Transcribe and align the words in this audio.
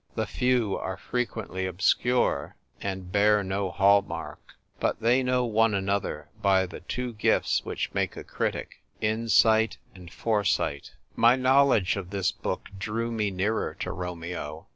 The 0.15 0.25
few 0.25 0.75
are 0.79 0.97
frequently 0.97 1.67
obscure, 1.67 2.55
and 2.81 3.11
bear 3.11 3.43
no 3.43 3.69
hall 3.69 4.01
mark; 4.01 4.55
but 4.79 4.99
they 4.99 5.21
know 5.21 5.45
one 5.45 5.75
another 5.75 6.27
by 6.41 6.65
the 6.65 6.79
two 6.79 7.13
gifts 7.13 7.63
which 7.63 7.93
make 7.93 8.17
a 8.17 8.23
critic— 8.23 8.81
insight 8.99 9.77
and 9.93 10.11
foresight. 10.11 10.93
1 11.13 11.21
TRY 11.21 11.29
LITERATURE. 11.29 11.43
169 11.43 11.43
My 11.43 11.49
knowledge 11.51 11.95
of 11.97 12.09
this 12.09 12.31
book 12.31 12.69
drew 12.79 13.11
me 13.11 13.29
nearer 13.29 13.75
to 13.75 13.91
Romeo. 13.91 14.65